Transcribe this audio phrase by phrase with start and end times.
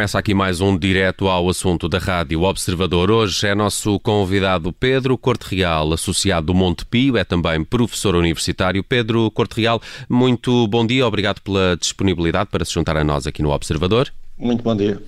[0.00, 3.10] Começa aqui mais um direto ao assunto da Rádio Observador.
[3.10, 8.82] Hoje é nosso convidado Pedro Corte Real, associado do Monte Pio, é também professor universitário.
[8.82, 9.78] Pedro Corte Real,
[10.08, 14.10] muito bom dia, obrigado pela disponibilidade para se juntar a nós aqui no Observador.
[14.40, 15.00] Muito bom dia.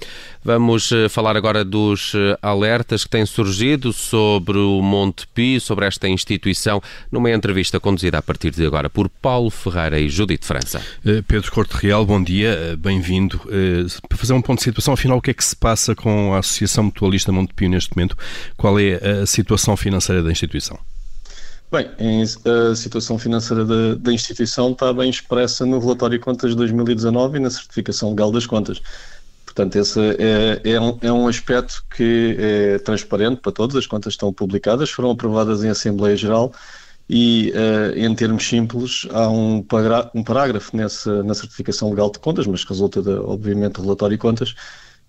[0.45, 5.87] Vamos eh, falar agora dos eh, alertas que têm surgido sobre o Monte Pio, sobre
[5.87, 10.83] esta instituição, numa entrevista conduzida a partir de agora por Paulo Ferreira e Judite França.
[11.07, 13.41] Eh, Pedro Corte Real, bom dia, bem-vindo.
[14.07, 16.41] Para fazer um ponto de situação, afinal, o que é que se passa com a
[16.41, 18.17] Associação Mutualista Monte Pio neste momento?
[18.57, 20.79] Qual é a situação financeira da instituição?
[21.73, 21.89] Bem,
[22.71, 27.39] a situação financeira da, da, instituição está bem expressa no relatório de contas de 2019
[27.39, 28.83] e na certificação legal das contas.
[29.55, 34.15] Portanto, esse é, é, um, é um aspecto que é transparente para todos, as contas
[34.15, 36.53] estão publicadas, foram aprovadas em Assembleia Geral
[37.09, 39.63] e, uh, em termos simples, há um,
[40.15, 44.21] um parágrafo nessa, na certificação legal de contas, mas resulta, de, obviamente, do relatório de
[44.21, 44.55] contas,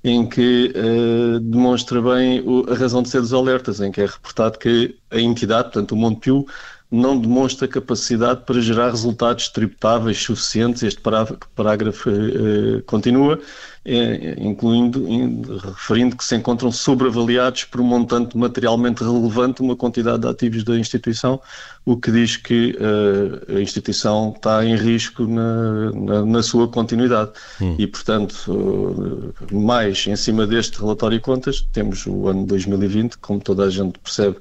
[0.03, 4.05] em que uh, demonstra bem o, a razão de ser dos alertas, em que é
[4.05, 6.45] reportado que a entidade, portanto o Montepio,
[6.91, 10.83] não demonstra capacidade para gerar resultados tributáveis suficientes.
[10.83, 11.02] Este
[11.55, 13.41] parágrafo uh, continua, uh,
[13.86, 20.28] incluindo, in, referindo que se encontram sobreavaliados por um montante materialmente relevante uma quantidade de
[20.28, 21.42] ativos da instituição,
[21.86, 27.31] o que diz que uh, a instituição está em risco na, na, na sua continuidade.
[27.61, 27.76] Hum.
[27.78, 33.66] E, portanto, mais em cima deste relatório de contas, temos o ano 2020, como toda
[33.66, 34.38] a gente percebe,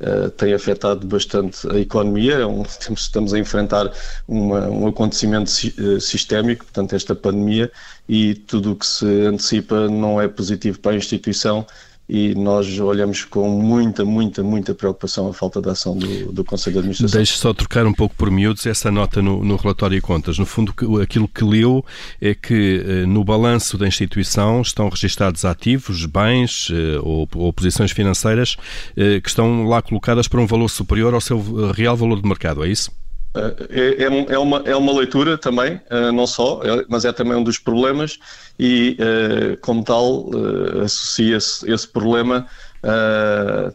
[0.00, 2.38] Uh, tem afetado bastante a economia.
[2.38, 3.92] É estamos a enfrentar
[4.26, 7.70] uma, um acontecimento uh, sistémico, portanto, esta pandemia,
[8.08, 11.66] e tudo o que se antecipa não é positivo para a instituição
[12.12, 16.74] e nós olhamos com muita, muita, muita preocupação a falta de ação do, do Conselho
[16.74, 17.16] de Administração.
[17.16, 20.36] Deixe só trocar um pouco por miúdos essa nota no, no relatório de contas.
[20.36, 21.84] No fundo, aquilo que leu
[22.20, 27.92] é que eh, no balanço da instituição estão registados ativos, bens eh, ou, ou posições
[27.92, 28.56] financeiras
[28.96, 32.64] eh, que estão lá colocadas para um valor superior ao seu real valor de mercado,
[32.64, 32.90] é isso?
[33.32, 37.36] É, é, é, uma, é uma leitura também, eh, não só, é, mas é também
[37.36, 38.18] um dos problemas
[38.58, 42.46] e, eh, como tal, eh, associa-se esse problema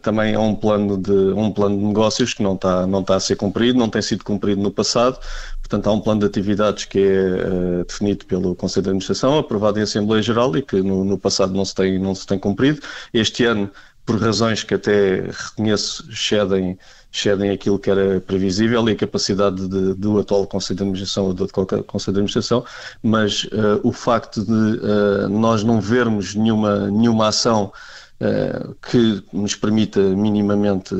[0.02, 3.20] também a um plano, de, um plano de negócios que não está, não está a
[3.20, 5.20] ser cumprido, não tem sido cumprido no passado.
[5.60, 9.84] Portanto, há um plano de atividades que é definido pelo Conselho de Administração, aprovado em
[9.84, 12.82] Assembleia Geral e que no, no passado não se, tem, não se tem cumprido.
[13.14, 13.70] Este ano,
[14.06, 16.78] por razões que até reconheço cedem
[17.16, 21.34] excedem aquilo que era previsível e a capacidade de, do atual Conselho de Administração ou
[21.34, 22.66] do qualquer Conselho de Administração,
[23.02, 27.72] mas uh, o facto de uh, nós não vermos nenhuma, nenhuma ação
[28.20, 30.94] uh, que nos permita minimamente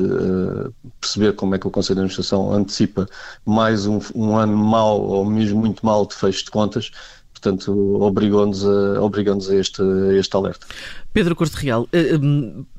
[0.98, 3.06] perceber como é que o Conselho de Administração antecipa
[3.44, 6.90] mais um, um ano mau ou mesmo muito mal de fecho de contas,
[7.36, 10.66] portanto, obrigou-nos a, obrigou a, este, a este alerta.
[11.12, 12.18] Pedro Corte Real, eh, eh,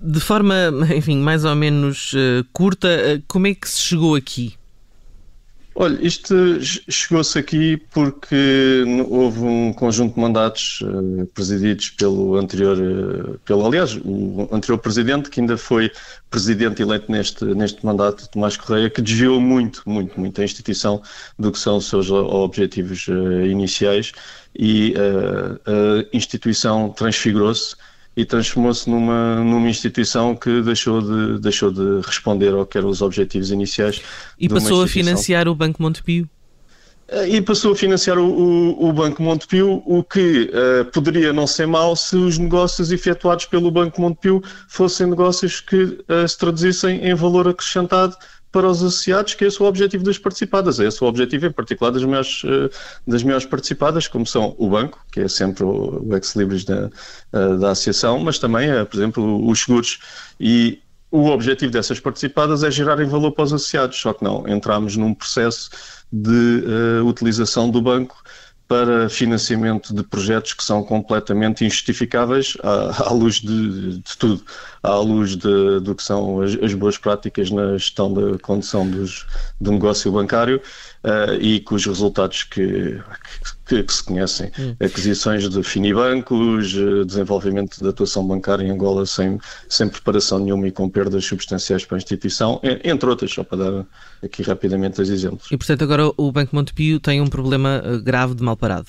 [0.02, 0.56] de forma,
[0.96, 2.90] enfim, mais ou menos eh, curta,
[3.28, 4.56] como é que se chegou aqui?
[5.80, 6.34] Olha, isto
[6.90, 10.80] chegou-se aqui porque houve um conjunto de mandatos
[11.36, 15.92] presididos pelo anterior, pelo, aliás, o anterior presidente, que ainda foi
[16.32, 21.00] presidente eleito neste, neste mandato, Tomás Correia, que desviou muito, muito, muito a instituição
[21.38, 23.06] do que são os seus objetivos
[23.48, 24.14] iniciais
[24.58, 24.94] e
[25.66, 27.76] a instituição transfigurou-se
[28.18, 33.04] e transformou-se numa, numa instituição que deixou de, deixou de responder ao que eram os
[33.04, 34.02] objetivos iniciais.
[34.40, 36.28] E passou a financiar o Banco Montepio?
[37.08, 41.48] Eh, e passou a financiar o, o, o Banco Montepio, o que uh, poderia não
[41.48, 47.06] ser mau se os negócios efetuados pelo Banco Montepio fossem negócios que uh, se traduzissem
[47.08, 48.16] em valor acrescentado
[48.58, 50.80] para os associados, que é esse o objetivo das participadas.
[50.80, 52.70] É esse o objetivo, em particular, das maiores, eh,
[53.06, 56.90] das maiores participadas, como são o banco, que é sempre o ex-libris da,
[57.34, 60.00] eh, da associação, mas também, eh, por exemplo, os seguros.
[60.40, 64.98] E o objetivo dessas participadas é gerarem valor para os associados, só que não, entramos
[64.98, 65.70] num processo
[66.12, 66.64] de
[67.00, 68.16] uh, utilização do banco
[68.68, 74.44] para financiamento de projetos que são completamente injustificáveis à, à luz de, de, tudo,
[74.88, 79.26] à luz de, do que são as, as, boas práticas na gestão da condução dos,
[79.60, 80.62] do negócio bancário
[81.04, 83.00] uh, e com os resultados que,
[83.68, 84.52] que, que se conhecem.
[84.58, 84.76] Hum.
[84.80, 89.38] Aquisições de finibancos, eh, desenvolvimento da atuação bancária em Angola sem,
[89.68, 93.86] sem preparação nenhuma e com perdas substanciais para a instituição, entre outras, só para dar
[94.24, 95.52] aqui rapidamente os exemplos.
[95.52, 98.88] E portanto agora o Banco Montepio tem um problema eh, grave de mal parado.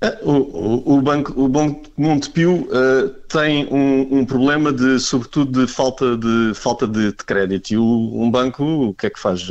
[0.00, 5.72] É, o, o, Banco, o Banco Montepio uh, tem um, um, problema de, sobretudo, de
[5.72, 7.72] falta de, falta de, de crédito.
[7.72, 9.50] E o, um banco, o que é que faz?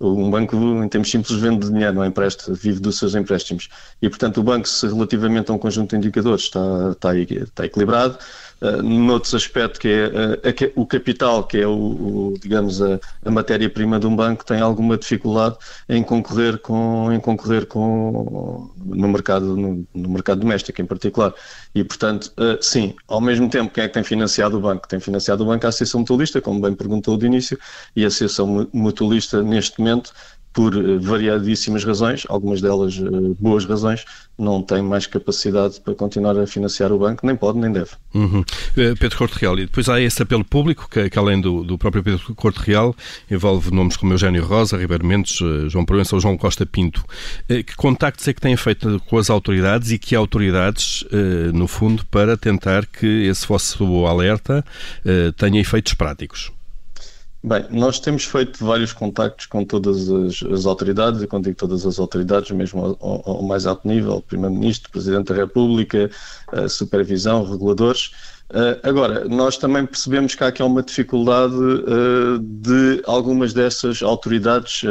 [0.00, 3.68] Um banco, em termos simples, vende dinheiro, não empresta, vive dos seus empréstimos.
[4.00, 8.18] E, portanto, o banco, se relativamente a um conjunto de indicadores está, está, está equilibrado,
[8.60, 13.30] uh, noutros aspectos, que é uh, o capital, que é o, o digamos, a, a
[13.30, 15.56] matéria-prima de um banco, tem alguma dificuldade
[15.88, 21.34] em concorrer com, em concorrer com no mercado, no, no mercado doméstico em particular.
[21.74, 24.88] E, portanto, uh, sim, ao mesmo tempo, quem é que tem financiado o banco?
[24.88, 27.58] Tem financiado o banco a Associação Mutualista, como bem perguntou de início,
[27.94, 30.12] e a Associação Mutualista, neste momento,
[30.52, 34.04] por eh, variadíssimas razões, algumas delas uh, boas razões,
[34.38, 37.90] não tem mais capacidade para continuar a financiar o banco, nem pode nem deve.
[38.14, 38.44] Uhum.
[38.74, 42.02] Pedro Corte Real, e depois há esse apelo público, que, que além do, do, próprio
[42.02, 42.94] Pedro Corte Real,
[43.30, 47.04] envolve nomes como Eugênio Rosa, Ribeiro Mendes, João Proença ou João Costa Pinto.
[47.48, 51.04] que contactos é que têm feito com as autoridades e que autoridades,
[51.52, 54.64] no fundo, para tentar que esse vosso alerta
[55.36, 56.50] tenha efeitos práticos?
[57.40, 61.86] Bem, nós temos feito vários contactos com todas as, as autoridades, e quando digo todas
[61.86, 66.10] as autoridades, mesmo ao, ao mais alto nível, Primeiro-Ministro, Presidente da República,
[66.68, 68.10] supervisão, reguladores.
[68.50, 74.82] Uh, agora, nós também percebemos que há aqui uma dificuldade uh, de algumas dessas autoridades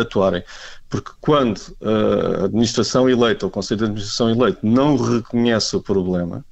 [0.00, 0.42] atuarem.
[0.88, 1.60] Porque quando
[2.40, 6.44] a administração eleita, o Conselho de Administração eleito, não reconhece o problema,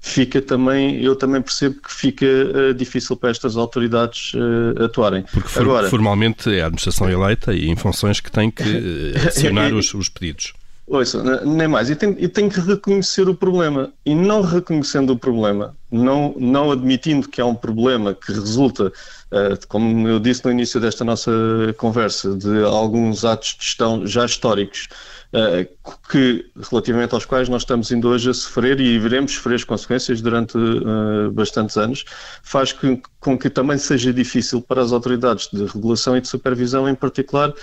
[0.00, 5.24] fica também, eu também percebo que fica uh, difícil para estas autoridades uh, atuarem.
[5.30, 9.28] Porque for, Agora, formalmente é a administração eleita e em funções que tem que uh,
[9.28, 10.54] acionar os, os pedidos.
[10.86, 11.88] Ouça, nem mais.
[11.88, 13.92] E tem, e tem que reconhecer o problema.
[14.04, 19.66] E não reconhecendo o problema, não, não admitindo que há um problema que resulta, uh,
[19.68, 21.30] como eu disse no início desta nossa
[21.76, 24.88] conversa, de alguns atos de gestão já históricos,
[25.32, 29.64] uh, que, relativamente aos quais nós estamos indo hoje a sofrer e veremos sofrer as
[29.64, 32.04] consequências durante uh, bastantes anos,
[32.42, 36.88] faz que, com que também seja difícil para as autoridades de regulação e de supervisão,
[36.88, 37.54] em particular,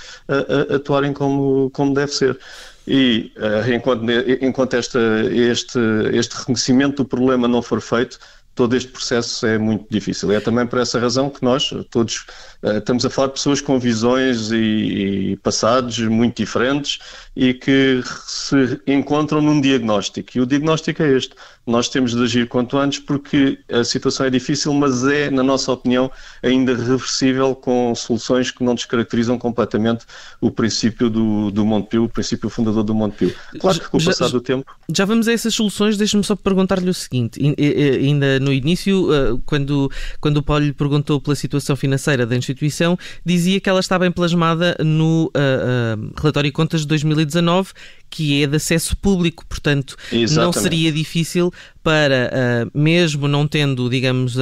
[0.74, 2.40] atuarem como, como deve ser.
[2.88, 4.06] E uh, enquanto,
[4.42, 5.00] enquanto esta,
[5.30, 5.78] este,
[6.14, 8.18] este reconhecimento do problema não for feito,
[8.58, 10.32] todo este processo é muito difícil.
[10.32, 12.26] É também por essa razão que nós todos
[12.64, 16.98] uh, estamos a falar de pessoas com visões e, e, passados muito diferentes
[17.36, 20.32] e que se encontram num diagnóstico.
[20.36, 21.36] E o diagnóstico é este.
[21.68, 25.72] Nós temos de agir quanto antes porque a situação é difícil, mas é, na nossa
[25.72, 26.10] opinião,
[26.42, 30.06] ainda reversível com soluções que não descaracterizam completamente
[30.42, 33.36] o princípio do, do Montepio, o princípio fundador do Montepio.
[33.60, 34.66] Claro que com o passar do tempo...
[34.92, 37.40] Já vamos a essas soluções, deixe-me só perguntar-lhe o seguinte.
[37.40, 39.92] Ainda no início, eh, quando,
[40.22, 44.12] quando o Paulo lhe perguntou pela situação financeira da instituição, dizia que ela está bem
[44.12, 47.74] plasmada no uh, uh, relatório de contas de 2019
[48.10, 50.36] que é de acesso público, portanto Exatamente.
[50.38, 51.52] não seria difícil
[51.84, 54.38] para, uh, mesmo não tendo, digamos,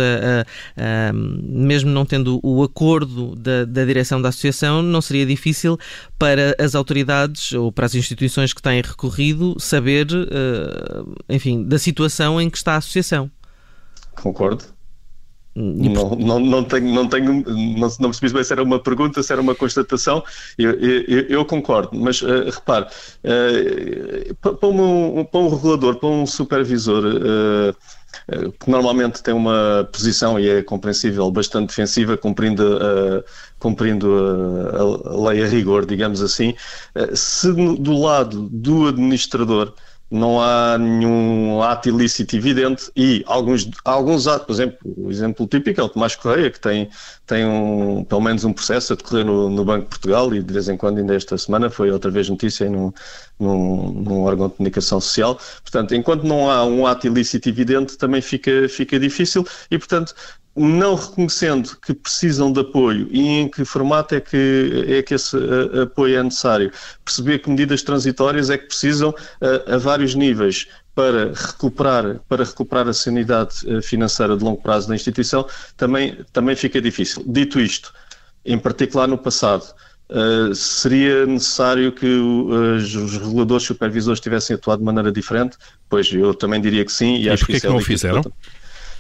[1.52, 5.80] mesmo não tendo o acordo da, da direção da associação, não seria difícil
[6.20, 10.06] para as autoridades ou para as instituições que têm recorrido saber,
[11.28, 13.32] enfim, da situação em que está a associação.
[14.22, 14.76] Concordo.
[15.58, 17.42] Não, não, não tenho, não, tenho
[17.78, 20.22] não, não percebi bem se era uma pergunta, se era uma constatação,
[20.58, 22.88] eu, eu, eu concordo, mas uh, repare,
[23.24, 30.38] uh, para, um, para um regulador, para um supervisor, uh, que normalmente tem uma posição,
[30.38, 32.80] e é compreensível, bastante defensiva, cumprindo,
[33.60, 34.14] cumprindo
[34.74, 36.54] a, a, lei a rigor, digamos assim,
[37.14, 39.74] se do lado do administrador
[40.10, 45.82] não há nenhum ato ilícito evidente e alguns, alguns atos, por exemplo, o exemplo típico
[45.82, 46.90] é o Tomás Correia, que tem,
[47.26, 50.54] tem um, pelo menos um processo a decorrer no, no Banco de Portugal e de
[50.54, 52.94] vez em quando, ainda esta semana, foi outra vez notícia num,
[53.40, 55.40] num, num órgão de comunicação social.
[55.64, 60.14] Portanto, enquanto não há um ato ilícito evidente, também fica, fica difícil e, portanto,
[60.56, 65.36] não reconhecendo que precisam de apoio e em que formato é que, é que esse
[65.36, 66.72] uh, apoio é necessário.
[67.04, 72.88] Perceber que medidas transitórias é que precisam uh, a vários níveis para recuperar, para recuperar
[72.88, 75.46] a sanidade uh, financeira de longo prazo da instituição,
[75.76, 77.22] também, também fica difícil.
[77.28, 77.94] Dito isto,
[78.46, 79.66] em particular no passado,
[80.08, 85.58] Uh, seria necessário que uh, os reguladores supervisores tivessem atuado de maneira diferente?
[85.90, 87.16] Pois eu também diria que sim.
[87.16, 88.22] E, e acho que, que é não o fizeram?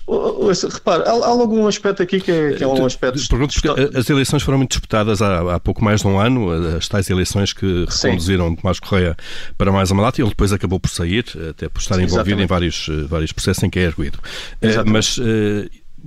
[0.07, 3.19] Repare, há, há algum aspecto aqui que é, que é um aspecto.
[3.27, 6.88] Pergunto porque as eleições foram muito disputadas há, há, pouco mais de um ano, as
[6.88, 9.17] tais eleições que reconduziram Tomás Correia
[9.57, 12.43] para mais um mandato e ele depois acabou por sair, até por estar envolvido Exatamente.
[12.43, 14.19] em vários, vários processos em que é erguido.
[14.62, 14.93] Eh, Exatamente.
[14.93, 15.19] Mas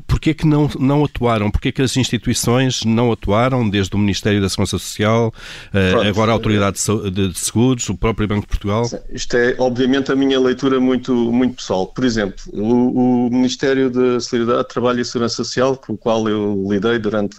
[0.07, 1.51] porquê que não, não atuaram?
[1.51, 5.33] Porquê que as instituições não atuaram, desde o Ministério da Segurança Social,
[5.71, 6.79] Pronto, agora a Autoridade
[7.13, 8.85] de Seguros, o próprio Banco de Portugal?
[9.11, 11.87] Isto é, obviamente, a minha leitura muito, muito pessoal.
[11.87, 16.65] Por exemplo, o, o Ministério da Solidariedade, Trabalho e Segurança Social, com o qual eu
[16.69, 17.37] lidei durante,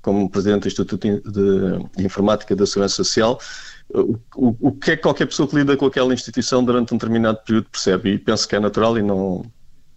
[0.00, 3.38] como Presidente do Instituto de Informática da Segurança Social,
[3.94, 6.96] o, o, o que é que qualquer pessoa que lida com aquela instituição durante um
[6.96, 9.44] determinado período percebe e penso que é natural e não,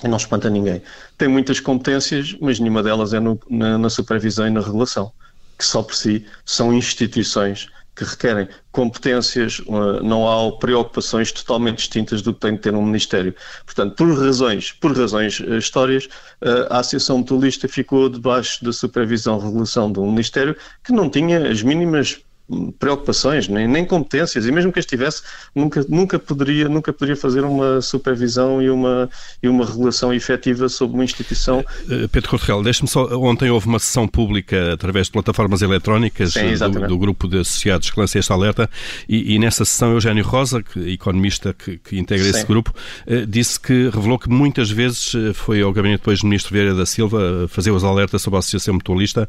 [0.07, 0.81] não espanta ninguém.
[1.17, 5.11] Tem muitas competências, mas nenhuma delas é no, na, na supervisão e na regulação,
[5.57, 9.61] que só por si são instituições que requerem competências,
[10.03, 13.33] não há preocupações totalmente distintas do que tem de ter um Ministério.
[13.65, 16.09] Portanto, por razões, por razões eh, histórias,
[16.41, 21.49] eh, a Associação Mutualista ficou debaixo da supervisão e regulação um Ministério que não tinha
[21.49, 22.19] as mínimas
[22.79, 25.23] preocupações, nem, nem competências, e mesmo que as tivesse,
[25.53, 29.09] nunca, nunca, poderia, nunca poderia fazer uma supervisão e uma,
[29.41, 31.65] e uma regulação efetiva sobre uma instituição.
[31.89, 36.53] Eh, Pedro Correal, deixe-me só, ontem houve uma sessão pública através de plataformas eletrónicas Sim,
[36.53, 38.69] do, do, grupo de associados que lancei esta alerta,
[39.09, 42.29] e, e, nessa sessão Eugênio Rosa, que, economista que, que integra Sim.
[42.31, 42.71] esse grupo,
[43.07, 46.75] eh, disse que revelou que muitas vezes eh, foi ao gabinete depois do ministro Vieira
[46.75, 49.27] da Silva fazer os alertas sobre a Associação Mutualista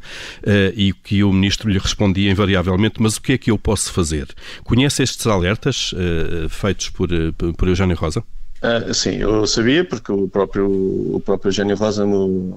[0.75, 4.27] e que o ministro lhe respondia invariavelmente mas o que é que eu posso fazer?
[4.65, 8.21] Conhece estes alertas uh, feitos por, eh, por Eugênio Rosa?
[8.57, 12.17] Uh, sim, eu sabia porque o próprio, o próprio Eugênio Rosa me,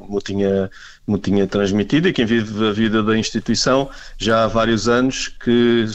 [0.09, 0.71] me tinha
[1.09, 5.85] me tinha transmitido e quem vive a vida da instituição já há vários anos que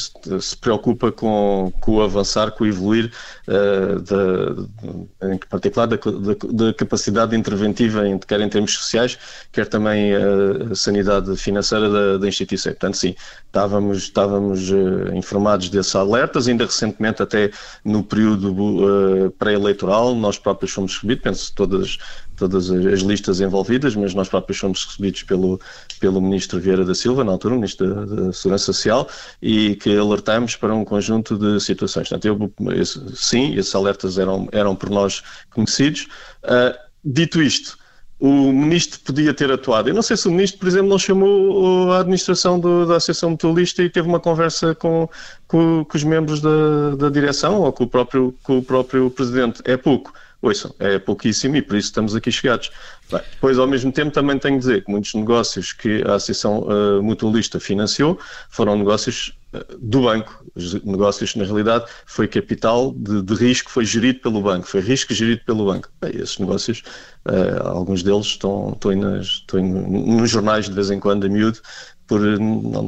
[0.41, 3.13] se preocupa com, com o avançar, com o evoluir,
[3.47, 9.17] uh, da, em particular da, da, da, capacidade interventiva, em, quer em termos sociais,
[9.53, 12.73] quer também a sanidade financeira da, da instituição.
[12.73, 13.15] Portanto, sim,
[13.47, 17.51] estávamos, estávamos uh, informados desses alertas, ainda recentemente, até
[17.85, 21.99] no período pré-eleitoral, nós próprios fomos recebidos, penso todas
[22.37, 25.61] todas as listas envolvidas, mas nós próprios fomos recebidos pelo,
[26.01, 29.09] pelo Ministro Vieira da Silva, na altura, o Ministro da, Segurança Social,
[29.41, 32.09] e que alertamos para um conjunto de situações.
[32.09, 36.09] Portanto, eu, esse, sim, esses alertas eram, eram por nós conhecidos.
[36.45, 37.79] Uh, dito isto,
[38.19, 39.89] o Ministro podia ter atuado.
[39.89, 43.31] Eu não sei se o Ministro, por exemplo, não chamou a administração do, da Associação
[43.31, 45.09] Mutualista e teve uma conversa com,
[45.47, 49.61] com, com os membros da, da direção ou com o, próprio, com o próprio Presidente.
[49.65, 50.13] É pouco
[50.45, 52.71] ouçam, é pouquíssimo e por isso estamos aqui chegados.
[53.11, 56.61] Bem, depois, ao mesmo tempo, também tenho de dizer que muitos negócios que a Associação
[56.61, 58.19] uh, Mutualista financiou
[58.51, 63.85] foram negócios uh, do banco, Os negócios na realidade foi capital de, de, risco, foi
[63.85, 65.89] gerido pelo banco, foi risco gerido pelo banco.
[66.01, 66.83] Bem, esses negócios,
[67.27, 71.61] uh, alguns deles estão, estão, nas, estão nos jornais de vez em quando, a miúdo,
[72.07, 72.21] por,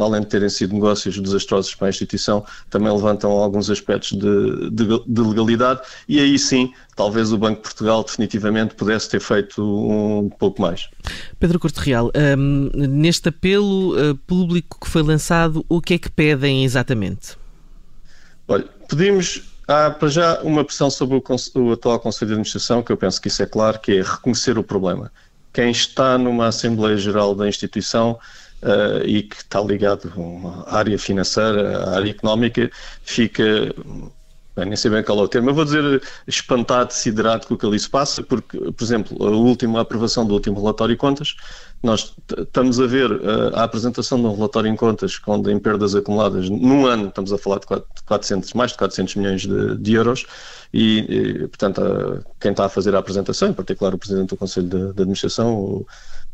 [0.02, 5.04] além de terem sido negócios desastrosos para a instituição, também levantam alguns aspectos de, de,
[5.06, 10.28] de, legalidade e aí sim, talvez o Banco de Portugal definitivamente pudesse ter feito um
[10.28, 10.88] pouco mais.
[11.38, 16.11] Pedro Corte Real, um, neste apelo uh, público que foi lançado, o que é que
[16.11, 17.37] pedem exatamente?
[18.49, 21.23] Olha, pedimos Há para já uma pressão sobre o,
[21.61, 24.56] o, atual Conselho de Administração, que eu penso que isso é claro, que é reconhecer
[24.56, 25.11] o problema.
[25.52, 28.16] Quem está numa Assembleia Geral da instituição
[28.63, 30.13] uh, e que está ligado
[30.67, 32.71] à área financeira, à área económica,
[33.03, 33.75] fica
[34.57, 37.59] Bem, nem sei bem qual é o termo, eu vou dizer espantado, siderado com o
[37.59, 41.37] que ali se passa, porque, por exemplo, a última aprovação do último relatório de contas,
[41.83, 45.95] nós estamos a ver uh, a apresentação de um relatório em contas onde em perdas
[45.95, 47.67] acumuladas num ano, estamos a falar de
[48.07, 50.25] 400, mais de 400 milhões de, de euros,
[50.73, 54.39] e, e portanto, uh, quem está a fazer a apresentação, em particular o Presidente do
[54.39, 55.87] Conselho de, de Administração, o,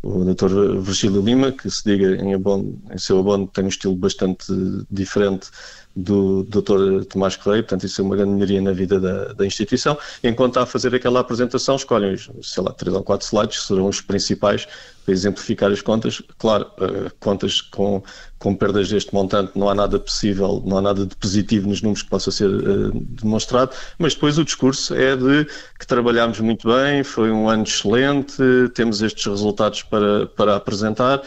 [0.02, 0.80] o Dr.
[0.80, 4.52] Virgílio Lima, que se diga em, abono, em seu abono tem um estilo bastante
[4.90, 5.48] diferente
[5.94, 7.04] do Dr.
[7.08, 9.96] Tomás Correia, portanto isso é uma grande melhoria na vida da, da, instituição.
[10.24, 13.88] Enquanto está a fazer aquela apresentação, escolhem, sei lá, três ou quatro slides, que serão
[13.88, 14.66] os principais
[15.04, 16.22] para exemplificar as contas.
[16.38, 18.02] Claro, uh, contas com,
[18.38, 22.02] com perdas deste montante, não há nada possível, não há nada de positivo nos números
[22.02, 25.44] que possa ser uh, demonstrado, mas depois o discurso é de
[25.78, 28.36] que trabalhámos muito bem, foi um ano excelente,
[28.74, 31.22] temos estes resultados para, para apresentar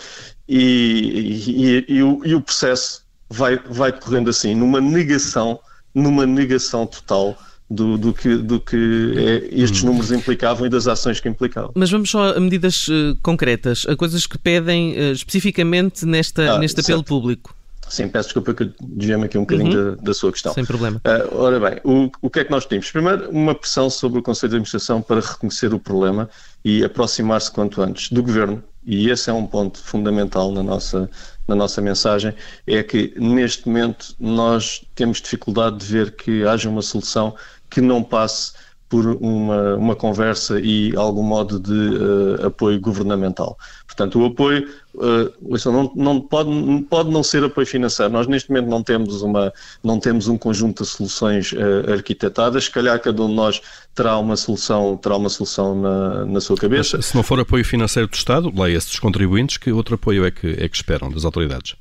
[0.47, 5.59] e, e, e, e o, e o processo vai, vai correndo assim, numa negação,
[5.93, 7.37] numa negação total
[7.69, 9.87] do, do, que, do que é, estes hum.
[9.87, 11.71] números implicavam e das ações que implicavam.
[11.75, 16.59] Mas vamos só a medidas uh, concretas, a coisas que pedem uh, especificamente nesta, ah,
[16.59, 17.07] neste apelo certo.
[17.07, 17.55] público.
[17.87, 19.95] Sim, peço desculpa que desviei-me aqui um bocadinho uhum.
[19.95, 20.53] da, da, sua questão.
[20.53, 20.99] Sem problema.
[21.05, 22.89] Uh, ora bem, o, o que é que nós temos?
[22.91, 26.29] Primeiro, uma pressão sobre o Conselho de Administração para reconhecer o problema
[26.63, 31.09] e aproximar-se quanto antes do Governo, e esse é um ponto fundamental na nossa,
[31.47, 32.33] na nossa mensagem,
[32.65, 37.35] é que neste momento nós temos dificuldade de ver que haja uma solução
[37.69, 38.53] que não passe
[38.95, 43.57] por uma, uma conversa e algum modo de uh, apoio governamental.
[43.85, 46.49] Portanto, o apoio uh, não, não, pode,
[46.89, 48.13] pode não ser apoio financeiro.
[48.13, 49.51] Nós neste momento não temos, uma,
[49.83, 52.63] não temos um conjunto de soluções uh, arquitetadas.
[52.63, 53.61] Se calhar cada um de nós
[53.93, 56.95] terá uma solução, terá uma solução na, na sua cabeça.
[56.95, 60.31] Mas, se não for apoio financeiro do Estado, leia-se dos contribuintes, que outro apoio é
[60.31, 61.75] que, é que esperam das autoridades?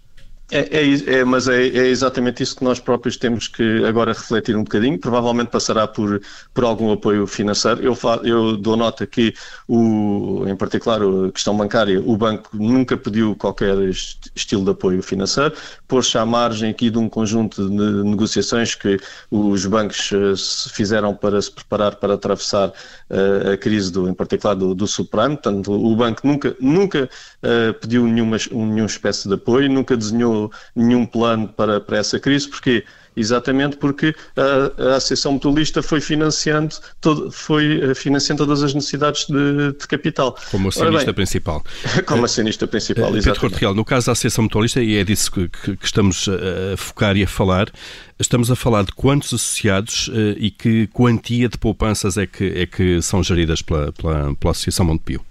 [0.51, 4.55] É, é, é, mas é, é, exatamente isso que nós próprios temos que agora refletir
[4.55, 4.99] um bocadinho.
[4.99, 6.21] Provavelmente passará por,
[6.53, 7.83] por algum apoio financeiro.
[7.83, 9.33] Eu, eu dou nota que,
[9.67, 13.75] o, em particular, a questão bancária, o banco nunca pediu qualquer
[14.37, 15.55] estilo de apoio financeiro,
[15.89, 18.99] pôs-se à margem aqui de um conjunto de negociações que
[19.31, 20.35] os bancos eh,
[20.73, 25.37] fizeram para se preparar para atravessar uh, a crise, do, em particular, do, do subprime.
[25.37, 27.09] Portanto, o banco nunca, nunca
[27.43, 30.34] uh, pediu nenhuma, nenhuma espécie de apoio, nunca desenhou
[30.75, 32.85] nenhum plano para, para essa crise, porque
[33.17, 39.27] exatamente porque a, a Associação Mutualista foi financiando, todo, foi eh, financiando todas as necessidades
[39.27, 40.37] de, de capital.
[40.51, 41.65] Como acionista bem, principal.
[42.07, 43.25] Como acionista principal, uh, exatamente.
[43.25, 46.77] Pedro Cortegal, no caso da Associação Mutualista, e é disso que, que, que, estamos a
[46.77, 47.71] focar e a falar,
[48.19, 52.67] estamos a falar de quantos associados uh, e que quantia de poupanças é que, é
[52.67, 55.25] que são geridas pela, pela, pela Associação Montepio?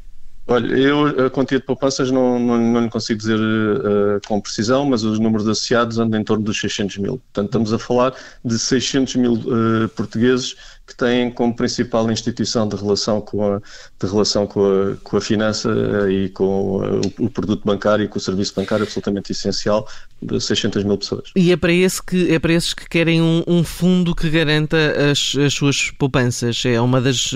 [0.46, 4.86] Olha, eu a quantia de poupanças não, não, não lhe consigo dizer uh, com precisão,
[4.86, 7.18] mas os números associados andam em torno dos 600 mil.
[7.18, 10.56] Portanto, estamos a falar de 600 mil uh, portugueses
[10.86, 15.22] que têm como principal instituição de relação com a, de relação com a, com a
[15.22, 19.88] finança uh, e com o, o, produto bancário e com o serviço bancário absolutamente essencial
[20.22, 21.32] de 600 mil pessoas.
[21.36, 24.78] E é para, esse que, é para esses que querem um, um fundo que garanta
[25.12, 26.64] as, as, suas poupanças.
[26.66, 27.32] É uma das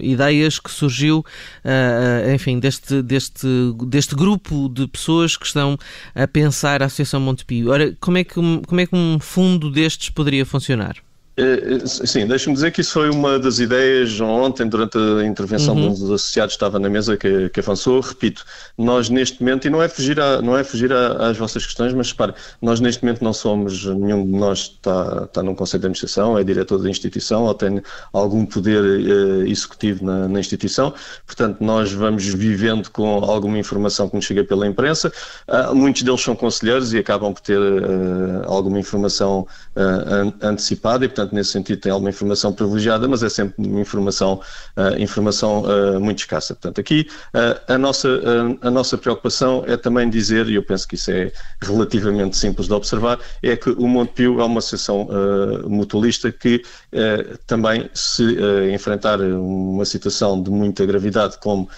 [0.00, 1.24] ideias que surgiu,
[2.34, 3.46] enfim, enfim, deste, deste,
[3.86, 5.76] deste grupo de pessoas que estão
[6.14, 7.70] a pensar a Associação Montepio.
[7.70, 10.96] Ora, como é que, como é que um fundo destes poderia funcionar?
[11.40, 15.74] Eh, eh, sim, deixa-me dizer que isso foi uma das ideias ontem, durante a intervenção
[15.74, 15.80] uhum.
[15.80, 18.00] de um dos associados, estava na mesa que, que, avançou.
[18.00, 18.44] Repito,
[18.76, 21.94] nós neste momento, e não é fugir, a, não é fugir a, às vossas questões,
[21.94, 25.86] mas repare, nós neste momento não somos, nenhum de nós está, está num conselho de
[25.86, 27.80] administração, é diretor da instituição ou tem
[28.12, 30.92] algum poder uh, executivo na, na, instituição.
[31.24, 35.10] Portanto, nós vamos vivendo com alguma informação que nos chega pela imprensa.
[35.48, 37.58] Uh, muitos deles são conselheiros e acabam por ter
[38.46, 39.46] alguma informação
[40.42, 44.40] antecipada e, portanto, portanto, nesse sentido tem alguma informação privilegiada, mas é sempre informação,
[44.76, 46.54] uh, informação uh, muito escassa.
[46.54, 48.08] Portanto, aqui uh, a, nossa,
[48.60, 52.74] a nossa preocupação é também dizer, e eu penso que isso é relativamente simples de
[52.74, 55.08] observar, é que o Montepio é uma associação
[55.66, 56.62] mutualista que
[57.46, 58.36] também se
[58.72, 61.68] enfrentar uma situação de muita gravidade, como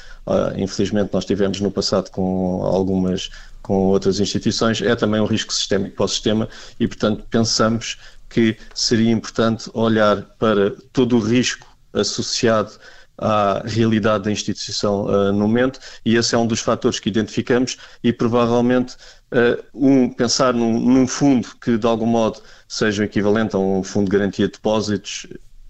[0.56, 3.30] infelizmente nós tivemos no passado com algumas
[3.62, 6.48] com outras instituições, é também um risco sistémico para o sistema
[6.80, 7.96] e, portanto, pensamos
[8.32, 12.72] que seria importante olhar para todo o risco associado
[13.18, 17.76] à realidade da instituição uh, no momento e esse é um dos fatores que identificamos
[18.02, 18.96] e provavelmente
[19.30, 24.10] uh, um, pensar num, num, fundo que de algum modo seja equivalente a um fundo
[24.10, 25.26] de garantia de depósitos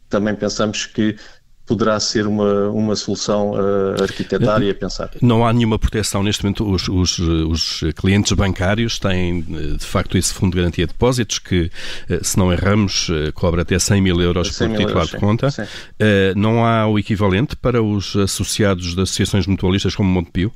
[0.09, 1.17] também pensamos que
[1.73, 5.11] poderá ser uma, uma solução uh, arquitetária a pensar.
[5.23, 6.71] Não há nenhuma proteção neste momento.
[6.71, 11.39] Os, os, os, clientes bancários têm, eh, de facto, esse fundo de garantia de depósitos
[11.39, 11.71] que,
[12.11, 15.51] eh, se não erramos, cobra até 100 mil euros 100 por titular de conta.
[15.51, 15.63] Sim.
[16.37, 20.53] Não há o equivalente para os associados de associações mutualistas como Montepio?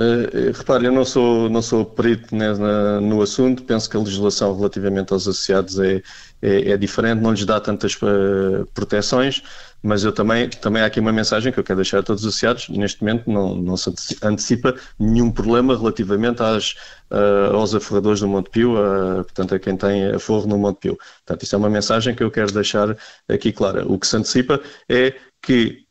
[0.00, 4.00] Uh, repare, eu não sou, não sou perito né, na, no assunto, penso que a
[4.00, 6.00] legislação relativamente aos associados é,
[6.40, 9.42] é, é diferente, não lhes dá tantas uh, proteções,
[9.82, 12.28] mas eu também, também há aqui uma mensagem que eu quero deixar a todos os
[12.28, 13.90] associados, neste momento não, não se
[14.22, 16.72] antecipa nenhum problema relativamente às,
[17.10, 20.98] uh, aos aforradores do Montepio, uh, portanto a quem tem aforro no Montepio.
[21.24, 22.96] Portanto, isso é uma mensagem que eu quero deixar
[23.28, 23.86] aqui clara.
[23.86, 25.86] O que se antecipa é que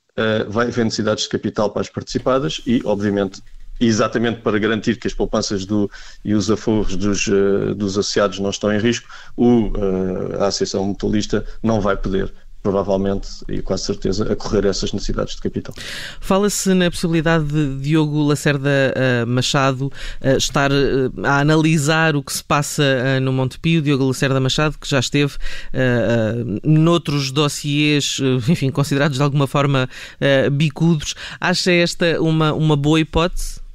[0.50, 3.40] vai haver necessidades de capital para as participadas e, obviamente,
[3.80, 5.90] exatamente para garantir que as poupanças do,
[6.24, 10.86] e os aforros dos, uh, dos associados não estão em risco, o, uh, a Associação
[10.86, 12.34] Mutualista não vai poder
[12.68, 15.74] provavelmente e quase certeza a correr essas necessidades de capital.
[16.20, 22.34] Fala-se na possibilidade de Diogo Lacerda uh, Machado uh, estar uh, a analisar o que
[22.34, 22.84] se passa
[23.22, 25.36] no Montepio, Diogo Lacerda Machado, que já esteve
[26.64, 29.90] noutros dossiês, enfim, considerados de alguma forma
[30.52, 31.16] bicudos.
[31.40, 33.67] Acha esta uma, uma boa hipótese?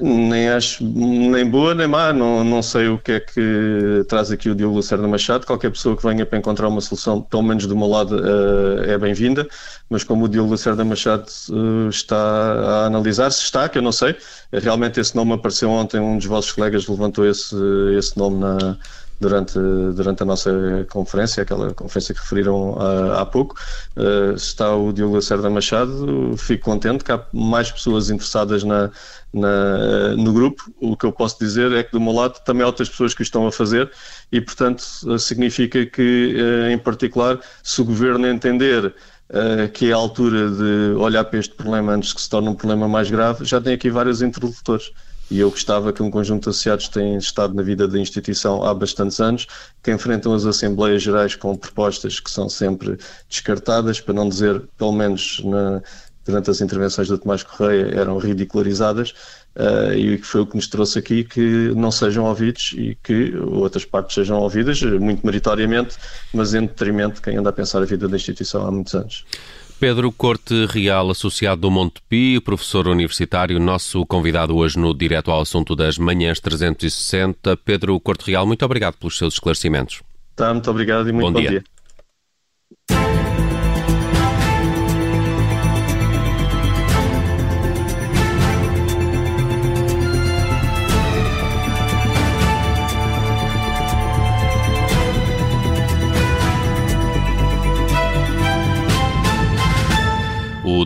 [0.00, 4.48] Nem acho nem boa nem má, não, não sei o que é que traz aqui
[4.48, 5.46] o Diogo Lacerda Machado.
[5.46, 8.96] Qualquer pessoa que venha para encontrar uma solução, pelo menos do meu lado, uh, é
[8.96, 9.46] bem-vinda.
[9.90, 13.92] Mas como o Diogo Lacerda Machado uh, está a analisar, se está, que eu não
[13.92, 14.16] sei,
[14.52, 17.54] realmente esse nome apareceu ontem, um dos vossos colegas levantou esse,
[17.98, 18.78] esse nome na,
[19.20, 19.58] durante,
[19.94, 20.50] durante a nossa
[20.90, 23.54] conferência, aquela conferência que referiram há, há pouco.
[23.96, 28.90] Uh, está o Diogo Lacerda Machado, fico contente que há mais pessoas interessadas na,
[29.34, 30.72] na, no grupo.
[30.80, 33.20] O que eu posso dizer é que, do meu lado, também há outras pessoas que
[33.20, 33.90] o estão a fazer
[34.30, 34.82] e, portanto,
[35.18, 38.94] significa que, uh, em particular, se o governo entender
[39.30, 42.54] Uh, que é a altura de olhar para este problema antes que se torne um
[42.54, 44.92] problema mais grave, já tem aqui vários interlocutores
[45.30, 48.74] e eu gostava que um conjunto de associados tenha estado na vida da instituição há
[48.74, 49.46] bastantes anos,
[49.82, 54.92] que enfrentam as Assembleias Gerais com propostas que são sempre descartadas, para não dizer, pelo
[54.92, 55.82] menos na,
[56.24, 59.10] durante as intervenções do Tomás Correia, eram ridicularizadas,
[59.56, 63.34] uh, e que foi o que nos trouxe aqui, que não sejam ouvidos e que
[63.36, 65.96] outras partes sejam ouvidas, muito meritoriamente,
[66.32, 69.24] mas em detrimento de quem anda a pensar a vida da instituição há muitos anos.
[69.78, 75.74] Pedro Corte Real, associado do Montepio, professor universitário, nosso convidado hoje no Direto ao Assunto
[75.74, 77.56] das Manhãs 360.
[77.58, 80.00] Pedro Corte Real, muito obrigado pelos seus esclarecimentos.
[80.36, 81.50] Tá, muito obrigado e muito bom, bom dia.
[81.50, 81.64] dia.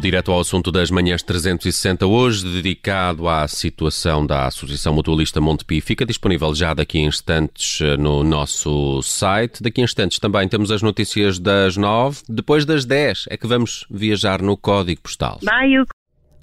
[0.08, 6.06] Direto ao Assunto das Manhãs 360, hoje dedicado à situação da Associação Mutualista Montepio, fica
[6.06, 9.62] disponível já daqui a instantes eh, no nosso site.
[9.62, 12.22] Daqui a instantes também temos as notícias das 9.
[12.26, 15.40] Depois das 10 é que vamos viajar no código postal.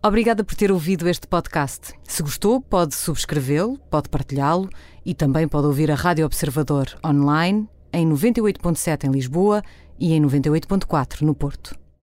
[0.03, 1.91] Obrigada por ter ouvido este podcast.
[2.03, 4.69] Se gostou, pode subscrevê-lo, pode partilhá-lo
[5.03, 9.63] e também pode ouvir a Rádio Observador online em 98.7 em Lisboa
[9.99, 11.84] e em 98.4 no Porto.